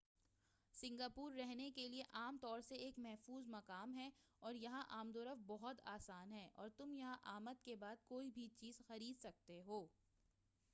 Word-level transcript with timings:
سنگا 0.75 1.07
پور 1.07 1.31
رہنے 1.31 1.69
کے 1.71 1.87
لئے 1.87 2.03
عام 2.13 2.37
طور 2.41 2.61
سے 2.61 2.75
ایک 2.75 2.99
محفوظ 2.99 3.47
مقام 3.47 3.95
ہے 3.97 4.09
اور 4.43 4.55
یہاں 4.55 4.83
آمد 4.89 5.15
و 5.15 5.23
رفت 5.23 5.45
بہت 5.47 5.81
آسان 5.85 6.33
ہے 6.33 6.47
اور 6.53 6.69
تم 6.69 6.93
یہاں 6.93 7.17
آمد 7.31 7.63
کے 7.63 7.75
بعد 7.75 8.05
کوئی 8.05 8.29
بھی 8.29 8.47
چیز 8.55 8.81
خرید 8.87 9.19
سکتے 9.19 9.61
ہو 9.61 9.85